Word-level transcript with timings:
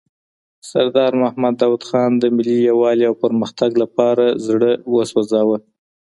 سردار 0.69 1.11
محمد 1.23 1.55
داود 1.61 1.83
خان 1.89 2.11
د 2.17 2.23
ملي 2.35 2.57
یووالي 2.69 3.03
او 3.09 3.15
پرمختګ 3.23 3.71
لپاره 3.83 4.25
زړه 4.47 4.71
وسوزاوه. 4.95 5.57